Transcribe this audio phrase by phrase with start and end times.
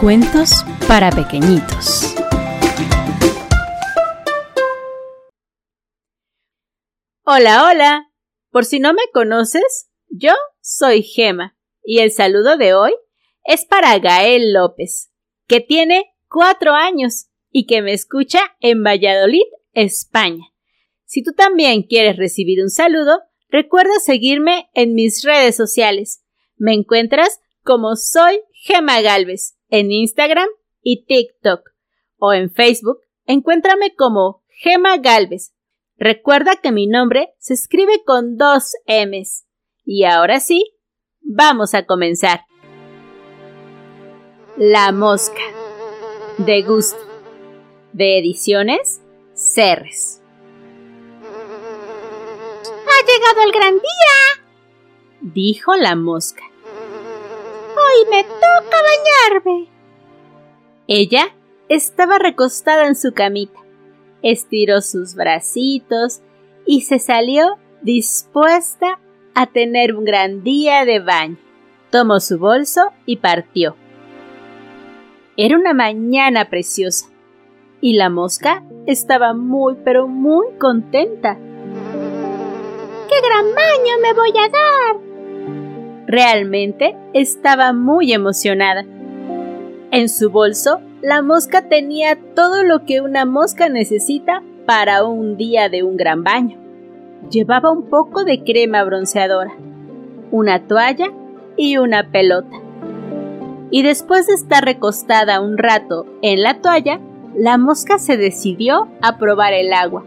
[0.00, 2.14] Cuentos para pequeñitos.
[7.24, 8.06] Hola, hola.
[8.52, 12.92] Por si no me conoces, yo soy Gema y el saludo de hoy
[13.42, 15.10] es para Gael López,
[15.48, 20.44] que tiene cuatro años y que me escucha en Valladolid, España.
[21.06, 23.18] Si tú también quieres recibir un saludo,
[23.48, 26.22] recuerda seguirme en mis redes sociales.
[26.56, 30.48] Me encuentras como soy Gema Galvez en Instagram
[30.82, 31.60] y TikTok
[32.18, 33.00] o en Facebook.
[33.26, 35.54] Encuéntrame como Gema Galvez.
[35.96, 39.46] Recuerda que mi nombre se escribe con dos M's.
[39.84, 40.74] Y ahora sí,
[41.20, 42.40] vamos a comenzar.
[44.56, 45.42] La mosca.
[46.38, 46.98] De gusto.
[47.92, 49.00] De ediciones
[49.38, 50.20] Cerres.
[52.88, 54.44] Ha llegado el gran día,
[55.20, 56.42] dijo la mosca.
[57.98, 58.76] Hoy me toca
[59.30, 59.68] bañarme.
[60.86, 61.34] Ella
[61.68, 63.58] estaba recostada en su camita,
[64.22, 66.20] estiró sus bracitos
[66.66, 69.00] y se salió dispuesta
[69.34, 71.38] a tener un gran día de baño.
[71.90, 73.74] Tomó su bolso y partió.
[75.36, 77.06] Era una mañana preciosa
[77.80, 81.36] y la mosca estaba muy pero muy contenta.
[83.08, 85.07] ¡Qué gran baño me voy a dar!
[86.08, 88.86] Realmente estaba muy emocionada.
[89.90, 95.68] En su bolso, la mosca tenía todo lo que una mosca necesita para un día
[95.68, 96.56] de un gran baño.
[97.30, 99.52] Llevaba un poco de crema bronceadora,
[100.30, 101.12] una toalla
[101.58, 102.56] y una pelota.
[103.70, 107.00] Y después de estar recostada un rato en la toalla,
[107.36, 110.06] la mosca se decidió a probar el agua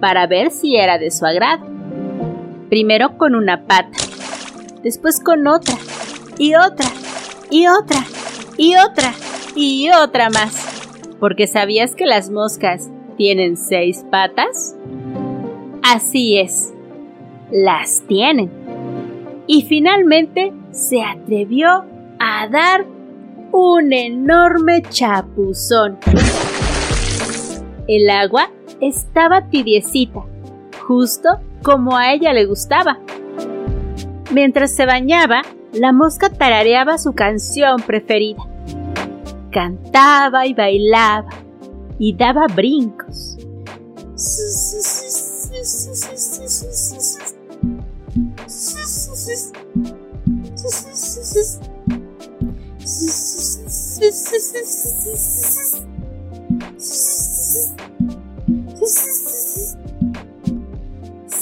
[0.00, 1.64] para ver si era de su agrado.
[2.68, 3.96] Primero con una pata,
[4.86, 5.74] después con otra,
[6.38, 6.86] y otra,
[7.50, 8.04] y otra,
[8.56, 9.12] y otra,
[9.56, 10.64] y otra más.
[11.18, 14.76] Porque sabías que las moscas tienen seis patas?
[15.82, 16.72] Así es,
[17.50, 18.48] las tienen.
[19.48, 21.84] Y finalmente se atrevió
[22.20, 22.86] a dar
[23.50, 25.98] un enorme chapuzón.
[27.88, 30.20] El agua estaba tibiecita,
[30.86, 33.00] justo como a ella le gustaba.
[34.30, 35.42] Mientras se bañaba,
[35.72, 38.42] la mosca tarareaba su canción preferida.
[39.50, 41.30] Cantaba y bailaba
[41.98, 43.38] y daba brincos.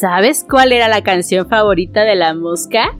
[0.06, 2.94] ¿Sabes cuál era la canción favorita de la mosca?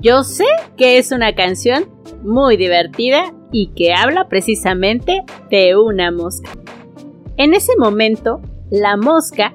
[0.00, 0.46] Yo sé
[0.76, 1.84] que es una canción
[2.24, 6.50] muy divertida y que habla precisamente de una mosca.
[7.36, 9.54] En ese momento, la mosca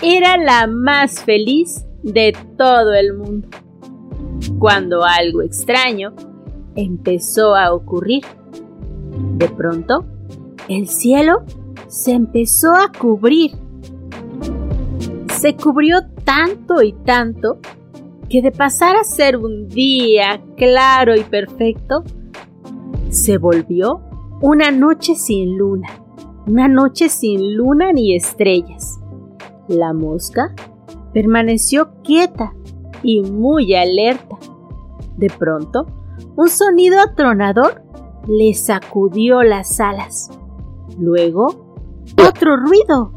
[0.00, 3.48] era la más feliz de todo el mundo.
[4.60, 6.14] Cuando algo extraño
[6.76, 8.22] empezó a ocurrir.
[9.36, 10.04] De pronto,
[10.68, 11.42] el cielo
[11.88, 13.50] se empezó a cubrir
[15.42, 17.58] se cubrió tanto y tanto
[18.28, 22.04] que de pasar a ser un día claro y perfecto,
[23.10, 24.02] se volvió
[24.40, 25.88] una noche sin luna,
[26.46, 29.00] una noche sin luna ni estrellas.
[29.66, 30.54] La mosca
[31.12, 32.54] permaneció quieta
[33.02, 34.38] y muy alerta.
[35.16, 35.86] De pronto,
[36.36, 37.82] un sonido atronador
[38.28, 40.30] le sacudió las alas.
[41.00, 41.74] Luego,
[42.28, 43.10] otro ruido.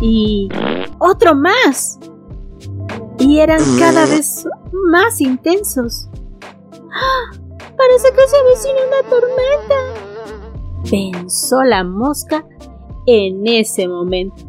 [0.00, 0.48] Y
[0.98, 1.98] otro más.
[3.18, 6.08] Y eran cada vez más intensos.
[6.92, 7.36] ¡Ah!
[7.76, 9.74] Parece que se avecina una tormenta.
[10.90, 12.44] Pensó la mosca
[13.06, 14.42] en ese momento.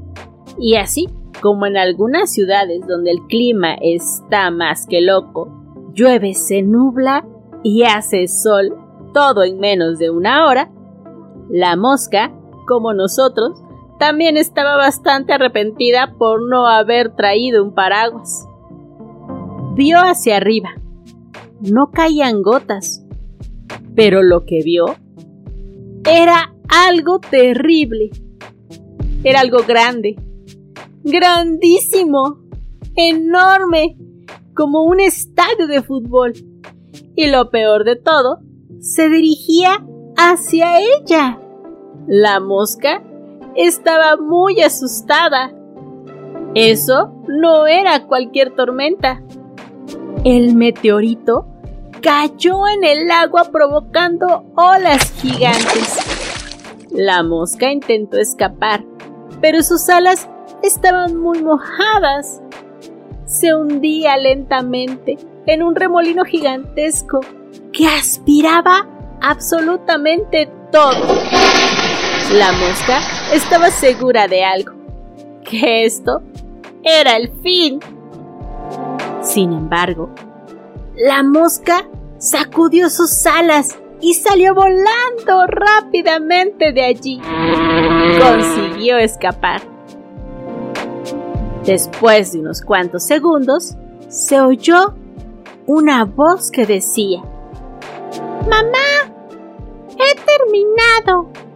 [0.58, 1.10] Y así
[1.42, 5.50] como en algunas ciudades donde el clima está más que loco,
[5.94, 7.26] llueve, se nubla
[7.64, 8.76] y hace sol
[9.14, 10.72] todo en menos de una hora,
[11.50, 12.32] la mosca,
[12.68, 13.62] como nosotros,
[14.00, 18.48] también estaba bastante arrepentida por no haber traído un paraguas.
[19.76, 20.70] Vio hacia arriba.
[21.62, 23.04] No caían gotas,
[23.96, 24.86] pero lo que vio
[26.06, 28.12] era algo terrible.
[29.24, 30.16] Era algo grande,
[31.04, 32.40] grandísimo,
[32.96, 33.98] enorme,
[34.54, 36.34] como un estadio de fútbol.
[37.16, 38.40] Y lo peor de todo,
[38.80, 39.84] se dirigía
[40.16, 41.40] hacia ella.
[42.08, 43.04] La mosca
[43.58, 45.52] estaba muy asustada.
[46.54, 49.22] Eso no era cualquier tormenta.
[50.24, 51.48] El meteorito
[52.02, 55.98] cayó en el agua provocando olas gigantes.
[56.92, 58.84] La mosca intentó escapar,
[59.42, 60.30] pero sus alas
[60.64, 62.42] estaban muy mojadas.
[63.26, 65.18] Se hundía lentamente
[65.48, 67.20] en un remolino gigantesco
[67.74, 68.88] que aspiraba
[69.22, 71.57] absolutamente todo.
[72.32, 73.00] La mosca
[73.34, 74.74] estaba segura de algo,
[75.50, 76.22] que esto
[76.84, 77.80] era el fin.
[79.22, 80.10] Sin embargo,
[80.98, 81.88] la mosca
[82.18, 87.22] sacudió sus alas y salió volando rápidamente de allí.
[88.20, 89.62] Consiguió escapar.
[91.64, 93.76] Después de unos cuantos segundos,
[94.10, 94.96] se oyó
[95.66, 97.22] una voz que decía,
[98.50, 99.14] Mamá,
[99.98, 101.47] he terminado.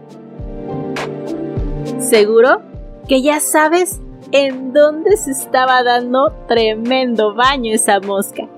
[2.02, 2.60] Seguro
[3.08, 4.00] que ya sabes
[4.32, 8.48] en dónde se estaba dando tremendo baño esa mosca.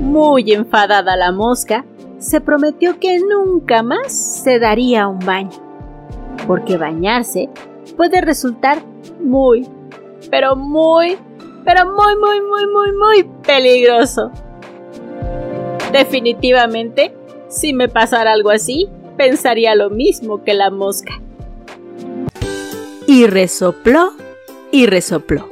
[0.00, 1.84] Muy enfadada la mosca,
[2.18, 5.58] se prometió que nunca más se daría un baño,
[6.46, 7.48] porque bañarse
[7.96, 8.78] puede resultar
[9.20, 9.68] muy,
[10.30, 11.18] pero muy,
[11.64, 14.30] pero muy, muy, muy, muy, muy peligroso.
[15.92, 17.14] Definitivamente,
[17.48, 21.23] si me pasara algo así, pensaría lo mismo que la mosca.
[23.06, 24.12] Y resopló
[24.72, 25.50] y resopló.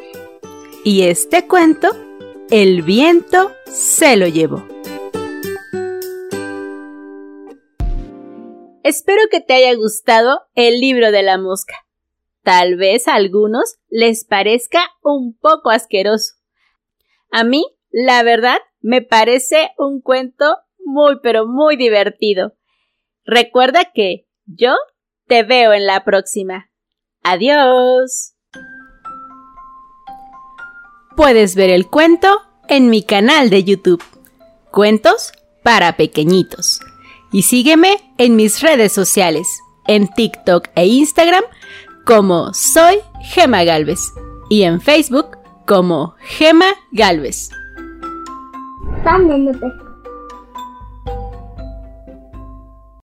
[0.85, 1.89] Y este cuento,
[2.51, 4.67] el viento se lo llevó.
[8.83, 11.75] Espero que te haya gustado el libro de la mosca.
[12.43, 16.35] Tal vez a algunos les parezca un poco asqueroso.
[17.31, 22.55] A mí, la verdad, me parece un cuento muy pero muy divertido.
[23.25, 24.75] Recuerda que yo
[25.29, 26.72] te veo en la próxima.
[27.23, 28.35] Adiós.
[31.17, 32.29] Puedes ver el cuento
[32.69, 34.03] en mi canal de YouTube.
[34.71, 35.33] Cuentos
[35.63, 36.81] para pequeñitos.
[37.31, 39.47] Y sígueme en mis redes sociales,
[39.87, 41.45] en TikTok e Instagram
[42.05, 44.01] como Soy Gema Galvez
[44.51, 47.51] y en Facebook como Gema Galvez.